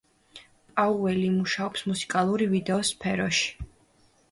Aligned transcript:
პაუელი 0.79 1.27
მუშაობს 1.35 1.85
მუსიკალური 1.91 2.49
ვიდეოს 2.57 2.93
სფეროში. 2.97 3.57